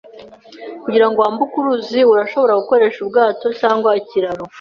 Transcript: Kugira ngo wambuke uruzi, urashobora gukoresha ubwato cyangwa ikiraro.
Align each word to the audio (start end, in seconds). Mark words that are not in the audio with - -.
Kugira 0.83 1.05
ngo 1.07 1.17
wambuke 1.23 1.55
uruzi, 1.59 1.99
urashobora 2.13 2.59
gukoresha 2.61 2.97
ubwato 3.01 3.47
cyangwa 3.59 3.89
ikiraro. 4.01 4.43